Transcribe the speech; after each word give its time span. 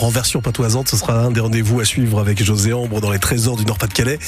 En 0.00 0.10
version 0.10 0.40
patoisante, 0.40 0.88
ce 0.88 0.96
sera 0.96 1.24
un 1.24 1.32
des 1.32 1.40
rendez-vous 1.40 1.80
à 1.80 1.84
suivre 1.84 2.20
avec 2.20 2.42
José 2.42 2.72
Ambre 2.72 3.00
dans 3.00 3.10
les 3.10 3.18
trésors 3.18 3.56
du 3.56 3.64
Nord-Pas-de-Calais. 3.64 4.20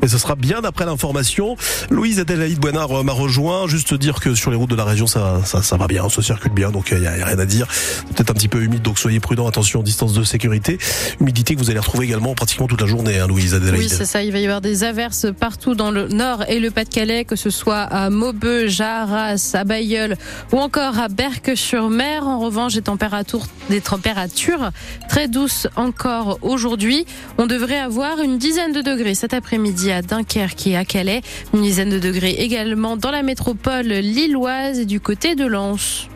Mais 0.00 0.06
ce 0.06 0.18
sera 0.18 0.36
bien 0.36 0.60
après 0.62 0.86
l'information. 0.86 1.56
Louise 1.90 2.20
Adélaïde 2.20 2.60
Boinard 2.60 3.02
m'a 3.02 3.12
rejoint. 3.12 3.66
Juste 3.66 3.92
dire 3.94 4.20
que 4.20 4.36
sur 4.36 4.52
les 4.52 4.56
routes 4.56 4.70
de 4.70 4.76
la 4.76 4.84
région, 4.84 5.08
ça, 5.08 5.40
ça, 5.44 5.76
va 5.76 5.88
bien, 5.88 6.04
on 6.04 6.08
se 6.08 6.22
circule 6.22 6.52
bien, 6.52 6.70
donc 6.70 6.90
il 6.92 7.00
n'y 7.00 7.08
a, 7.08 7.24
rien 7.24 7.38
à 7.40 7.44
dire. 7.44 7.66
Peut-être 8.14 8.30
un 8.30 8.34
petit 8.34 8.46
peu 8.46 8.62
humide, 8.62 8.82
donc 8.82 9.00
soyez 9.00 9.18
prudents. 9.18 9.48
Attention, 9.48 9.82
distance 9.82 10.12
de 10.12 10.22
sécurité. 10.22 10.78
Humidité 11.20 11.56
que 11.56 11.60
vous 11.60 11.70
allez 11.70 11.80
retrouver 11.80 12.06
également 12.06 12.34
pratiquement 12.34 12.68
toute 12.68 12.80
la 12.80 12.86
journée, 12.86 13.18
hein, 13.18 13.26
Louise 13.26 13.52
Adélaïde. 13.54 13.80
Oui, 13.80 13.88
c'est 13.88 14.04
ça. 14.04 14.22
Il 14.22 14.30
va 14.30 14.38
y 14.38 14.44
avoir 14.44 14.60
des 14.60 14.84
averses 14.84 15.26
partout 15.38 15.74
dans 15.74 15.90
le 15.90 16.06
nord 16.06 16.44
et 16.48 16.60
le 16.60 16.70
Pas-de-Calais, 16.70 17.24
que 17.24 17.34
ce 17.34 17.50
soit 17.50 17.82
à 17.82 18.10
Maubeuge, 18.10 18.80
à 18.80 19.02
Arras, 19.02 19.50
à 19.54 19.64
Bayeul 19.64 20.16
ou 20.52 20.58
encore 20.58 21.00
à 21.00 21.08
Berck-sur-Mer. 21.08 22.28
En 22.28 22.38
revanche, 22.38 22.74
des 22.74 22.82
températures, 22.82 23.46
des 23.70 23.80
températures 23.80 24.70
très 25.08 25.15
douces 25.26 25.66
encore 25.76 26.38
aujourd'hui. 26.42 27.06
On 27.38 27.46
devrait 27.46 27.78
avoir 27.78 28.20
une 28.20 28.38
dizaine 28.38 28.72
de 28.72 28.82
degrés 28.82 29.14
cet 29.14 29.32
après-midi 29.32 29.90
à 29.90 30.02
Dunkerque 30.02 30.66
et 30.66 30.76
à 30.76 30.84
Calais. 30.84 31.22
Une 31.54 31.62
dizaine 31.62 31.90
de 31.90 31.98
degrés 31.98 32.36
également 32.38 32.96
dans 32.96 33.10
la 33.10 33.22
métropole 33.22 33.86
lilloise 33.86 34.78
et 34.78 34.84
du 34.84 35.00
côté 35.00 35.34
de 35.34 35.46
Lens. 35.46 36.08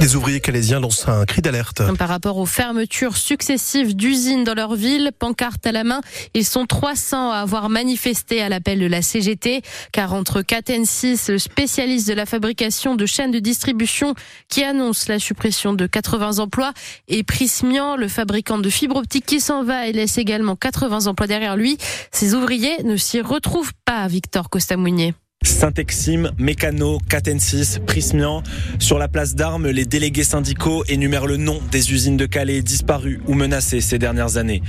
Des 0.00 0.16
ouvriers 0.16 0.40
calaisiens 0.40 0.80
lancent 0.80 1.08
un 1.08 1.26
cri 1.26 1.42
d'alerte. 1.42 1.82
Par 1.98 2.08
rapport 2.08 2.38
aux 2.38 2.46
fermetures 2.46 3.18
successives 3.18 3.94
d'usines 3.94 4.44
dans 4.44 4.54
leur 4.54 4.74
ville, 4.74 5.12
pancarte 5.18 5.66
à 5.66 5.72
la 5.72 5.84
main, 5.84 6.00
ils 6.32 6.46
sont 6.46 6.64
300 6.64 7.30
à 7.30 7.36
avoir 7.36 7.68
manifesté 7.68 8.40
à 8.40 8.48
l'appel 8.48 8.78
de 8.78 8.86
la 8.86 9.02
CGT, 9.02 9.60
car 9.92 10.14
entre 10.14 10.40
Catensis, 10.40 11.28
le 11.28 11.38
spécialiste 11.38 12.08
de 12.08 12.14
la 12.14 12.24
fabrication 12.24 12.94
de 12.94 13.04
chaînes 13.04 13.30
de 13.30 13.40
distribution 13.40 14.14
qui 14.48 14.64
annonce 14.64 15.06
la 15.06 15.18
suppression 15.18 15.74
de 15.74 15.86
80 15.86 16.38
emplois, 16.38 16.72
et 17.06 17.22
Prismian, 17.22 17.96
le 17.96 18.08
fabricant 18.08 18.56
de 18.56 18.70
fibres 18.70 18.96
optiques 18.96 19.26
qui 19.26 19.38
s'en 19.38 19.64
va 19.64 19.86
et 19.86 19.92
laisse 19.92 20.16
également 20.16 20.56
80 20.56 21.08
emplois 21.08 21.26
derrière 21.26 21.58
lui, 21.58 21.76
ces 22.10 22.34
ouvriers 22.34 22.82
ne 22.84 22.96
s'y 22.96 23.20
retrouvent 23.20 23.74
pas, 23.84 24.06
Victor 24.06 24.48
Costamounier. 24.48 25.12
Saint-Exime, 25.60 26.32
Mécano, 26.36 26.98
Catensis, 27.08 27.78
Prismian. 27.86 28.42
Sur 28.78 28.98
la 28.98 29.08
place 29.08 29.34
d'armes, 29.34 29.68
les 29.68 29.86
délégués 29.86 30.22
syndicaux 30.22 30.84
énumèrent 30.86 31.26
le 31.26 31.38
nom 31.38 31.60
des 31.70 31.92
usines 31.92 32.18
de 32.18 32.26
Calais 32.26 32.60
disparues 32.60 33.22
ou 33.26 33.32
menacées 33.32 33.80
ces 33.80 33.98
dernières 33.98 34.36
années. 34.36 34.60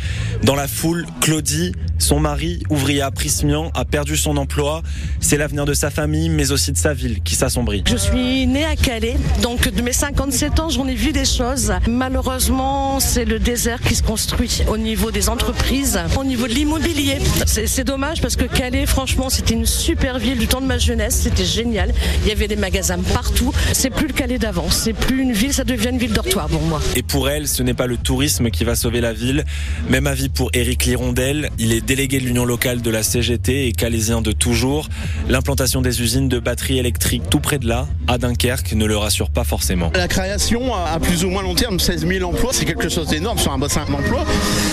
Dans 0.44 0.56
la 0.56 0.70
foule, 0.70 1.06
Claudie, 1.20 1.74
son 1.98 2.22
mari, 2.22 2.64
ouvrier 2.70 3.02
à 3.02 3.12
Prismian, 3.12 3.70
a 3.74 3.84
perdu 3.84 4.16
son 4.16 4.38
emploi. 4.38 4.82
C'est 5.20 5.36
l'avenir 5.36 5.66
de 5.66 5.74
sa 5.74 5.90
famille, 5.90 6.30
mais 6.30 6.54
aussi 6.54 6.72
de 6.72 6.78
sa 6.78 6.94
ville 6.94 7.22
qui 7.22 7.36
s'assombrit. 7.36 7.84
Je 7.86 7.98
suis 7.98 8.48
née 8.48 8.64
à 8.64 8.78
Calais, 8.78 9.18
donc 9.42 9.68
de 9.68 9.82
mes 9.82 9.92
57 9.92 10.62
ans, 10.62 10.70
j'en 10.70 10.88
ai 10.88 10.96
vu 10.96 11.12
des 11.12 11.26
choses. 11.26 11.74
Malheureusement, 11.86 13.02
c'est 13.02 13.26
le 13.26 13.40
désert 13.40 13.82
qui 13.82 13.96
se 13.96 14.04
construit 14.04 14.64
au 14.70 14.78
niveau 14.78 15.12
des 15.12 15.28
entreprises, 15.28 16.00
au 16.18 16.24
niveau 16.24 16.48
de 16.48 16.54
l'immobilier. 16.54 17.18
C'est 17.46 17.84
dommage 17.84 18.22
parce 18.22 18.38
que 18.38 18.46
Calais, 18.46 18.86
franchement, 18.86 19.30
c'était 19.30 19.54
une 19.54 19.66
super 19.66 20.18
ville 20.18 20.40
du 20.40 20.48
temps 20.48 20.61
de 20.62 20.66
ma 20.66 20.78
jeunesse, 20.78 21.22
c'était 21.24 21.46
génial. 21.46 21.94
Il 22.24 22.30
y 22.30 22.32
avait 22.32 22.48
des 22.48 22.56
magasins 22.56 23.00
partout. 23.14 23.52
C'est 23.74 23.90
plus 23.90 24.08
le 24.08 24.14
Calais 24.14 24.38
d'avant. 24.38 24.70
C'est 24.70 24.94
plus 24.94 25.22
une 25.22 25.34
ville, 25.34 25.54
ça 25.54 25.64
devient 25.64 25.90
une 25.90 25.98
ville 25.98 26.14
dortoir 26.14 26.48
pour 26.48 26.62
moi. 26.62 26.82
Et 26.96 27.04
pour 27.04 27.30
elle, 27.30 27.48
ce 27.48 27.64
n'est 27.64 27.74
pas 27.74 27.88
le 27.88 27.98
tourisme 27.98 28.50
qui 28.50 28.64
va 28.64 28.76
sauver 28.76 29.02
la 29.02 29.14
ville. 29.14 29.44
Même 29.90 30.08
avis 30.08 30.30
pour 30.30 30.50
Éric 30.54 30.86
Lirondel. 30.86 31.50
Il 31.58 31.74
est 31.74 31.82
délégué 31.82 32.20
de 32.20 32.26
l'union 32.26 32.46
locale 32.46 32.82
de 32.82 32.90
la 32.90 33.04
CGT 33.04 33.68
et 33.68 33.72
calaisien 33.72 34.22
de 34.22 34.32
toujours. 34.32 34.88
L'implantation 35.28 35.82
des 35.82 36.02
usines 36.02 36.30
de 36.30 36.40
batteries 36.40 36.80
électriques 36.80 37.24
tout 37.30 37.40
près 37.40 37.60
de 37.60 37.68
là, 37.68 37.88
à 38.08 38.18
Dunkerque, 38.18 38.74
ne 38.74 38.86
le 38.86 38.98
rassure 38.98 39.30
pas 39.30 39.44
forcément. 39.44 39.92
La 39.96 40.08
création 40.08 40.76
à 40.76 41.00
plus 41.00 41.26
ou 41.26 41.30
moins 41.30 41.44
long 41.44 41.56
terme, 41.56 41.80
16 41.80 42.08
000 42.08 42.30
emplois, 42.30 42.52
c'est 42.54 42.66
quelque 42.66 42.90
chose 42.90 43.08
d'énorme 43.08 43.38
sur 43.38 43.52
un 43.52 43.58
bassin 43.58 43.86
d'emploi. 43.90 44.26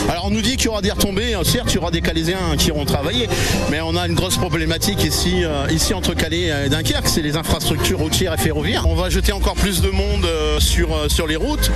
Alors 0.09 0.27
on 0.27 0.31
nous 0.31 0.43
dit 0.43 0.57
qu'il 0.57 0.67
y 0.67 0.69
aura 0.69 0.83
des 0.83 0.91
retombées. 0.91 1.37
Certes, 1.45 1.73
il 1.73 1.77
y 1.77 1.79
aura 1.79 1.91
des 1.91 2.01
calaisiens 2.01 2.57
qui 2.59 2.69
iront 2.69 2.85
travailler, 2.85 3.29
mais 3.71 3.81
on 3.81 3.97
a 3.97 4.07
une 4.07 4.15
grosse 4.15 4.37
problématique 4.37 5.05
ici, 5.05 5.45
euh, 5.45 5.67
ici 5.79 5.95
entre 5.95 6.13
Calais 6.13 6.51
et 6.67 6.69
Dunkerque, 6.69 7.07
c'est 7.07 7.23
les 7.23 7.37
infrastructures 7.37 8.01
routières 8.01 8.35
et 8.35 8.37
ferroviaires. 8.37 8.89
On 8.89 8.97
va 8.97 9.11
jeter 9.11 9.31
encore 9.31 9.55
plus 9.55 9.81
de 9.81 9.91
monde 9.91 10.25
euh, 10.25 10.59
sur, 10.59 10.93
euh, 10.93 11.09
sur 11.09 11.29
les 11.29 11.37
routes 11.37 11.71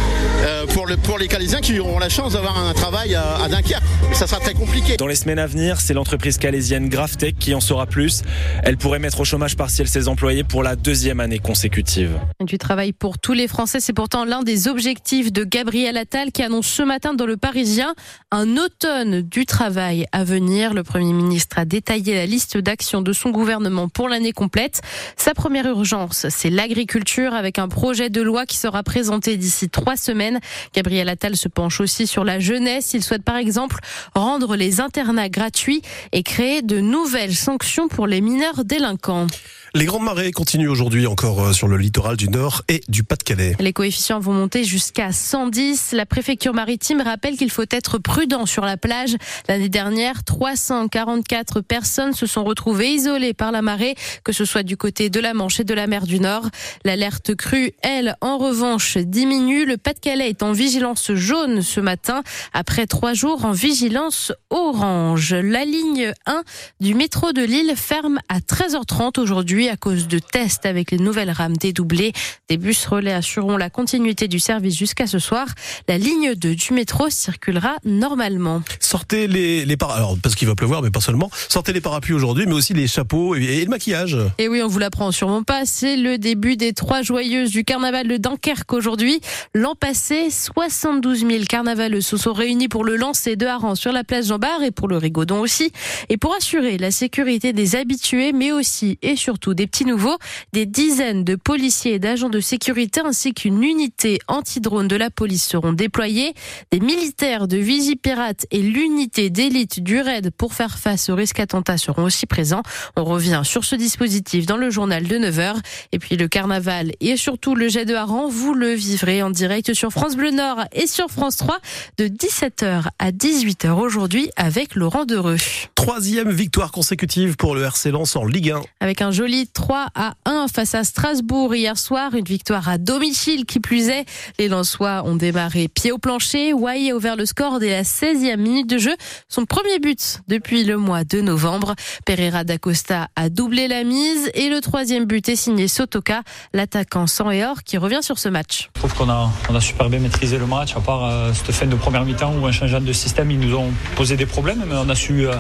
euh, 0.45 0.67
pour, 0.67 0.87
le, 0.87 0.97
pour 0.97 1.19
les 1.19 1.29
Calaisiens 1.29 1.61
qui 1.61 1.79
auront 1.79 2.01
la 2.01 2.09
chance 2.09 2.33
d'avoir 2.33 2.59
un 2.59 2.73
travail 2.73 3.15
à, 3.15 3.49
Dunkerque. 3.49 3.85
Mais 4.09 4.17
ça 4.17 4.27
sera 4.27 4.41
très 4.41 4.55
compliqué. 4.55 4.97
Dans 4.97 5.07
les 5.07 5.15
semaines 5.15 5.39
à 5.39 5.47
venir, 5.47 5.81
c'est 5.81 5.95
l'entreprise 5.95 6.37
calaisienne 6.39 6.89
Graftech 6.89 7.39
qui 7.39 7.55
en 7.55 7.61
saura 7.61 7.87
plus. 7.87 8.23
Elle 8.65 8.77
pourrait 8.77 8.99
mettre 8.99 9.21
au 9.21 9.25
chômage 9.25 9.57
partiel 9.57 9.87
ses 9.87 10.09
employés 10.09 10.43
pour 10.43 10.65
la 10.65 10.75
deuxième 10.75 11.21
année 11.21 11.39
consécutive. 11.39 12.19
Du 12.41 12.59
travail 12.59 12.93
pour 12.93 13.21
tous 13.21 13.35
les 13.35 13.47
Français, 13.47 13.79
c'est 13.79 13.93
pourtant 13.93 14.25
l'un 14.25 14.43
des 14.43 14.67
objectifs 14.67 15.33
de 15.33 15.45
Gabriel 15.45 15.97
Attal 15.97 16.33
qui 16.33 16.43
annonce 16.43 16.67
ce 16.67 16.83
matin 16.83 17.15
dans 17.15 17.27
le 17.27 17.37
Parisien 17.37 17.95
un 18.33 18.57
automne 18.57 19.23
du 19.23 19.47
travail 19.47 20.07
à 20.11 20.25
venir. 20.25 20.75
Le 20.75 20.83
Premier 20.83 21.13
ministre 21.13 21.61
a 21.61 21.65
détaillé 21.65 22.17
la 22.17 22.27
liste 22.27 22.59
d'actions 22.59 23.01
de 23.01 23.13
son 23.13 23.31
gouvernement 23.31 23.89
pour 23.93 24.09
l'année 24.09 24.33
complète. 24.33 24.81
Sa 25.17 25.35
première 25.35 25.67
urgence, 25.67 26.27
c'est 26.29 26.51
l'agriculture 26.51 27.35
avec 27.35 27.59
un 27.59 27.69
projet 27.69 28.11
de 28.11 28.23
loi 28.23 28.47
qui 28.47 28.57
sera 28.57 28.83
présenté 28.83 29.37
d'ici 29.37 29.69
trois 29.69 29.97
semaines. 29.97 30.41
Gabriel 30.75 31.09
Attal 31.09 31.37
se 31.37 31.49
penche 31.49 31.81
aussi 31.81 32.07
sur 32.07 32.25
la 32.25 32.41
jeunesse. 32.41 32.95
Il 32.95 33.03
souhaite 33.03 33.25
par 33.25 33.37
exemple 33.37 33.79
rendre 34.15 34.57
les 34.57 34.81
internats 34.81 35.29
gratuits 35.29 35.83
et 36.13 36.23
créer 36.23 36.63
de 36.63 36.81
nouvelles 36.81 37.35
sanctions 37.35 37.89
pour 37.89 38.07
les 38.07 38.21
mineurs 38.21 38.65
délinquants. 38.65 39.27
Les 39.75 39.87
grandes 39.87 40.05
marées 40.05 40.33
continuent 40.33 40.69
aujourd'hui 40.69 41.07
encore 41.07 41.43
euh, 41.43 41.53
sur 41.55 41.67
le 41.67 41.79
littoral 41.79 42.19
du 42.19 42.29
Nord 42.29 42.61
et 42.69 42.83
du 42.89 43.05
Pas-de-Calais. 43.05 43.57
Les 43.59 43.73
coefficients 43.73 44.21
vont 44.21 44.35
monter 44.35 44.65
jusqu'à 44.65 45.13
110. 45.13 45.93
La 45.93 46.05
préfecture 46.05 46.53
maritime 46.53 47.01
rappelle 47.01 47.39
qu'il 47.39 47.51
faut 47.51 47.65
être 47.71 47.97
prudent 47.97 48.45
sur 48.45 48.67
la 48.67 48.77
plage. 48.77 49.17
L'année 49.49 49.71
dernière, 49.71 50.25
344 50.25 51.63
personnes 51.63 52.13
se 52.13 52.27
sont 52.27 52.45
retrouvées 52.45 52.91
isolées 52.91 53.33
par 53.33 53.51
la 53.51 53.63
marée, 53.63 53.95
que 54.25 54.33
ce 54.33 54.45
soit 54.45 54.63
du 54.63 54.77
côté 54.77 55.09
de 55.09 55.21
la 55.21 55.33
Manche 55.33 55.61
et 55.61 55.65
de 55.65 55.73
la 55.73 55.87
mer 55.87 56.05
du 56.05 56.21
Nord. 56.21 56.51
L'alerte 56.85 57.35
crue, 57.35 57.73
elle, 57.81 58.17
en 58.21 58.37
revanche, 58.37 58.99
diminue. 58.99 59.65
Le 59.65 59.79
Pas-de-Calais 59.79 60.29
est 60.29 60.43
en 60.43 60.53
vigilance 60.53 61.13
jaune 61.15 61.63
ce 61.63 61.81
matin, 61.81 62.23
après 62.53 62.87
trois 62.87 63.15
jours 63.15 63.47
en 63.47 63.53
vigilance 63.53 64.33
orange. 64.51 65.33
La 65.33 65.65
ligne 65.65 66.13
1 66.27 66.43
du 66.81 66.95
métro 66.95 67.33
de 67.33 67.43
Lille 67.43 67.73
ferme 67.75 68.19
à 68.29 68.41
13h30 68.41 69.19
aujourd'hui 69.19 69.62
à 69.69 69.77
cause 69.77 70.09
de 70.09 70.19
tests 70.19 70.67
avec 70.67 70.91
les 70.91 70.99
nouvelles 70.99 71.31
rames 71.31 71.57
dédoublées. 71.57 72.13
Des 72.49 72.57
bus 72.57 72.87
relais 72.87 73.13
assureront 73.13 73.57
la 73.57 73.71
continuité 73.71 74.29
du 74.29 74.39
service 74.39 74.77
jusqu'à 74.77 75.07
ce 75.07 75.19
soir. 75.19 75.47
La 75.89 75.99
ligne 75.99 76.35
2 76.35 76.55
du 76.55 76.73
métro 76.73 77.11
circulera 77.11 77.77
normalement. 77.85 78.63
Sortez 78.81 79.27
les, 79.27 79.65
les 79.65 79.77
alors 79.81 80.17
parce 80.23 80.35
qu'il 80.35 80.49
va 80.49 80.55
pleuvoir, 80.55 80.83
mais 80.83 80.91
pas 80.91 81.01
seulement. 81.01 81.31
Sortez 81.49 81.73
les 81.73 81.81
parapluies 81.81 82.15
aujourd'hui, 82.15 82.47
mais 82.47 82.55
aussi 82.55 82.73
les 82.75 82.87
chapeaux 82.87 83.35
et, 83.35 83.65
le 83.65 83.69
maquillage. 83.69 84.17
Et 84.39 84.49
oui, 84.49 84.63
on 84.63 84.69
vous 84.69 84.79
l'apprend 84.79 85.11
sûrement 85.11 85.43
pas. 85.43 85.65
C'est 85.65 85.97
le 85.97 86.19
début 86.19 86.57
des 86.57 86.73
trois 86.73 87.03
joyeuses 87.03 87.51
du 87.51 87.65
carnaval 87.65 88.09
de 88.09 88.17
Dunkerque 88.17 88.73
aujourd'hui. 88.73 89.21
L'an 89.55 89.75
passé, 89.75 90.31
72 90.31 91.27
000 91.27 91.45
carnavaleux 91.49 92.01
se 92.01 92.17
sont 92.17 92.33
réunis 92.33 92.69
pour 92.69 92.85
le 92.85 92.97
lancer 92.97 93.37
de 93.37 93.47
Haran 93.47 93.75
sur 93.75 93.93
la 93.93 94.05
place 94.05 94.29
Jean-Bart 94.29 94.63
et 94.63 94.71
pour 94.71 94.89
le 94.89 94.97
Rigaudon 94.97 95.41
aussi. 95.41 95.73
Et 96.09 96.17
pour 96.17 96.35
assurer 96.35 96.79
la 96.79 96.91
sécurité 96.91 97.53
des 97.53 97.77
habitués, 97.77 98.33
mais 98.33 98.53
aussi 98.53 98.99
et 99.03 99.17
surtout 99.17 99.52
des 99.55 99.67
petits 99.67 99.85
nouveaux, 99.85 100.19
des 100.53 100.67
dizaines 100.67 101.25
de 101.25 101.37
policiers 101.37 101.95
et 101.95 101.99
d'agents 101.99 102.29
de 102.29 102.41
sécurité 102.41 103.01
ainsi 103.05 103.35
qu'une 103.35 103.63
unité 103.63 104.19
anti-drone 104.29 104.89
de 104.89 104.97
la 104.97 105.11
police 105.11 105.47
seront 105.47 105.73
déployés. 105.73 106.35
Des 106.71 106.81
militaires 106.81 107.49
de 107.49 107.57
Vigipirate 107.57 108.47
et 108.51 108.61
l'unité 108.63 109.31
d'élite 109.31 109.81
du 109.81 110.01
RAID 110.01 110.31
pour 110.31 110.55
faire 110.55 110.79
face 110.79 111.09
au 111.09 111.15
risque 111.15 111.41
attentat 111.41 111.79
seront 111.79 112.05
aussi 112.05 112.27
présents. 112.27 112.63
On 112.97 113.05
revient 113.05 113.43
sur 113.45 113.65
ce 113.65 113.77
dispositif 113.77 114.47
dans 114.47 114.57
le 114.57 114.71
journal 114.71 115.07
de 115.07 115.17
9h. 115.17 115.57
Et 115.93 115.99
puis 115.99 116.17
le 116.17 116.29
carnaval 116.29 116.93
et 117.01 117.17
surtout 117.17 117.55
le 117.55 117.69
jet 117.69 117.85
de 117.85 117.95
hareng, 117.95 118.29
vous 118.29 118.55
le 118.55 118.73
vivrez 118.73 119.23
en 119.23 119.31
direct 119.31 119.75
sur 119.75 119.91
France 119.91 120.17
Bleu 120.17 120.31
Nord 120.31 120.65
et 120.73 120.87
sur 120.87 121.09
France 121.09 121.37
3 121.37 121.59
de 121.99 122.07
17h 122.07 122.85
à 122.99 123.11
18h 123.11 123.73
aujourd'hui 123.73 124.31
avec 124.37 124.75
Laurent 124.75 125.05
Dereux. 125.05 125.37
Troisième 125.75 126.31
victoire 126.31 126.71
consécutive 126.73 127.37
pour 127.37 127.55
le 127.55 127.63
RC 127.63 127.91
Lens 127.91 128.17
en 128.17 128.25
Ligue 128.25 128.51
1. 128.51 128.61
Avec 128.81 129.03
un 129.03 129.11
joli 129.11 129.42
3 129.47 129.89
à 129.95 130.15
1 130.25 130.47
face 130.49 130.75
à 130.75 130.85
Strasbourg 130.85 131.55
hier 131.55 131.79
soir. 131.79 132.15
Une 132.15 132.25
victoire 132.25 132.69
à 132.69 132.79
domicile 132.79 133.45
qui 133.45 133.61
plus 133.61 133.89
est. 133.89 134.05
Les 134.39 134.49
Lensois 134.49 135.03
ont 135.05 135.17
démarré 135.17 135.69
pied 135.69 135.93
au 135.93 135.99
plancher. 135.99 136.53
Wai 136.53 136.91
a 136.91 136.95
ouvert 136.95 137.17
le 137.17 137.27
score 137.27 137.59
dès 137.59 137.71
la 137.71 137.83
16e 137.83 138.37
minute 138.37 138.69
de 138.69 138.79
jeu. 138.79 138.95
Son 139.29 139.45
premier 139.45 139.79
but 139.79 140.21
depuis 140.29 140.65
le 140.65 140.77
mois 140.77 141.05
de 141.05 141.21
novembre. 141.21 141.75
Pereira 142.07 142.45
d'Acosta 142.45 143.09
a 143.17 143.29
doublé 143.29 143.69
la 143.69 143.85
mise 143.85 144.31
et 144.35 144.49
le 144.49 144.61
troisième 144.61 145.05
but 145.05 145.29
est 145.29 145.37
signé 145.37 145.69
Sotoka, 145.69 146.23
l'attaquant 146.53 147.07
sans 147.07 147.31
et 147.31 147.45
or 147.45 147.63
qui 147.63 147.79
revient 147.79 148.03
sur 148.03 148.19
ce 148.19 148.29
match. 148.29 148.71
Je 148.75 148.81
trouve 148.81 148.95
qu'on 148.95 149.09
a, 149.09 149.31
on 149.49 149.55
a 149.55 149.61
super 149.61 149.89
bien 149.89 150.01
maîtrisé 150.01 150.39
le 150.39 150.47
match, 150.47 150.77
à 150.77 150.81
part 150.81 151.05
euh, 151.05 151.33
cette 151.33 151.55
fin 151.55 151.67
de 151.67 151.77
première 151.77 152.05
mi-temps 152.05 152.35
où 152.41 152.47
un 152.47 152.53
changeant 152.53 152.81
de 152.81 152.93
système, 152.93 153.31
ils 153.31 153.39
nous 153.39 153.55
ont 153.57 153.71
posé 153.97 154.17
des 154.17 154.27
problèmes, 154.27 154.65
mais 154.67 154.77
on 154.77 154.89
a 154.89 154.95
su, 154.95 155.27
euh, 155.27 155.35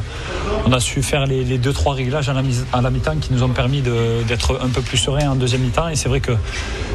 on 0.66 0.72
a 0.72 0.80
su 0.80 1.02
faire 1.02 1.26
les, 1.26 1.58
deux 1.58 1.72
trois 1.72 1.94
réglages 1.94 2.28
à 2.28 2.32
la, 2.32 2.42
à 2.72 2.80
la 2.80 2.90
mi-temps 2.90 3.16
qui 3.20 3.32
nous 3.32 3.42
ont 3.42 3.48
permis 3.48 3.82
de 3.82 3.91
d'être 4.26 4.60
un 4.62 4.68
peu 4.68 4.82
plus 4.82 4.96
serein 4.96 5.30
en 5.30 5.36
deuxième 5.36 5.62
mi-temps. 5.62 5.88
Et 5.88 5.96
c'est 5.96 6.08
vrai 6.08 6.20
que 6.20 6.32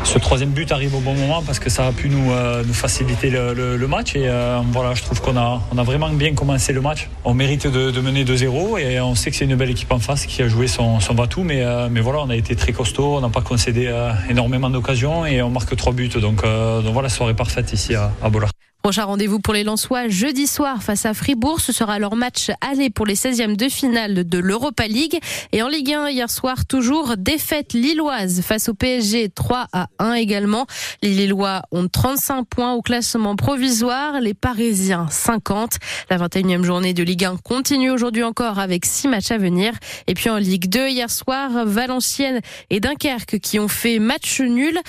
ce 0.03 0.19
troisième 0.19 0.51
but 0.51 0.71
arrive 0.71 0.95
au 0.95 0.99
bon 0.99 1.13
moment 1.13 1.41
parce 1.41 1.59
que 1.59 1.69
ça 1.69 1.87
a 1.87 1.91
pu 1.91 2.09
nous, 2.09 2.31
euh, 2.31 2.63
faciliter 2.63 3.29
le, 3.29 3.87
match. 3.87 4.15
Et 4.15 4.27
euh, 4.27 4.59
voilà, 4.71 4.93
je 4.93 5.01
trouve 5.03 5.21
qu'on 5.21 5.37
a, 5.37 5.61
vraiment 5.83 6.09
bien 6.09 6.33
commencé 6.33 6.73
le 6.73 6.81
match. 6.81 7.09
On 7.23 7.33
mérite 7.33 7.67
de, 7.67 8.01
mener 8.01 8.23
2-0 8.23 8.79
et 8.79 8.99
on 9.01 9.15
sait 9.15 9.31
que 9.31 9.37
c'est 9.37 9.45
une 9.45 9.55
belle 9.55 9.69
équipe 9.69 9.91
en 9.91 9.99
face 9.99 10.25
qui 10.25 10.41
a 10.41 10.47
joué 10.47 10.67
son, 10.67 10.99
son 10.99 11.15
euh, 11.17 11.89
mais 11.91 12.01
voilà, 12.01 12.19
on 12.19 12.29
a 12.29 12.35
été 12.35 12.55
très 12.55 12.71
costaud, 12.71 13.17
on 13.17 13.21
n'a 13.21 13.29
pas 13.29 13.41
concédé 13.41 13.93
énormément 14.29 14.69
d'occasions 14.69 15.25
et 15.25 15.41
on 15.41 15.49
marque 15.49 15.75
trois 15.75 15.93
buts. 15.93 16.09
Donc, 16.09 16.43
donc 16.43 16.93
voilà, 16.93 17.09
soirée 17.09 17.33
parfaite 17.33 17.73
ici 17.73 17.95
à, 17.95 18.11
à 18.21 18.29
Bollard. 18.29 18.56
Prochain 18.87 19.03
rendez-vous 19.03 19.39
pour 19.39 19.53
les 19.53 19.65
Lensois 19.65 20.07
jeudi 20.07 20.47
soir 20.47 20.81
face 20.81 21.05
à 21.05 21.13
Fribourg. 21.13 21.59
Ce 21.59 21.73
sera 21.73 21.99
leur 21.99 22.15
match 22.15 22.51
aller 22.61 22.89
pour 22.89 23.05
les 23.05 23.15
16e 23.15 23.57
de 23.57 23.67
finale 23.67 24.25
de 24.25 24.37
l'Europa 24.37 24.87
League. 24.87 25.19
Et 25.51 25.61
en 25.61 25.67
Ligue 25.67 25.91
1, 25.91 26.11
hier 26.11 26.29
soir, 26.29 26.65
toujours 26.65 27.17
défaite 27.17 27.73
lilloise 27.73 28.39
face 28.43 28.69
au 28.69 28.73
PSG 28.73 29.27
3 29.27 29.67
à 29.73 29.87
1 29.99 30.13
également. 30.13 30.67
Les 31.01 31.09
Lillois 31.09 31.63
ont 31.71 31.89
35 31.89 32.47
points 32.47 32.75
au 32.75 32.81
classement 32.81 33.35
provisoire, 33.35 34.21
les 34.21 34.33
Parisiens 34.33 35.07
50. 35.11 35.79
La 36.09 36.17
21e 36.17 36.63
journée 36.63 36.93
de 36.93 37.03
Ligue 37.03 37.25
1 37.25 37.39
continue 37.43 37.91
aujourd'hui 37.91 38.23
encore 38.23 38.57
avec 38.57 38.85
6 38.85 39.09
matchs 39.09 39.31
à 39.31 39.37
venir. 39.37 39.73
Et 40.07 40.13
puis 40.13 40.29
en 40.29 40.37
Ligue 40.37 40.69
2, 40.69 40.87
hier 40.87 41.11
soir, 41.11 41.65
Valenciennes 41.65 42.39
et 42.69 42.79
Dunkerque 42.79 43.39
qui 43.39 43.59
ont 43.59 43.67
fait 43.67 43.99
match 43.99 44.39
nul 44.39 44.79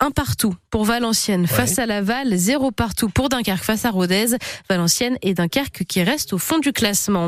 un 0.00 0.10
partout 0.10 0.54
pour 0.70 0.84
Valenciennes 0.84 1.46
face 1.46 1.78
à 1.78 1.86
Laval, 1.86 2.36
zéro 2.36 2.70
partout 2.70 3.08
pour 3.08 3.28
Dunkerque 3.28 3.64
face 3.64 3.84
à 3.84 3.90
Rodez. 3.90 4.36
Valenciennes 4.68 5.16
et 5.22 5.34
Dunkerque 5.34 5.84
qui 5.84 6.02
restent 6.02 6.32
au 6.32 6.38
fond 6.38 6.58
du 6.58 6.72
classement. 6.72 7.24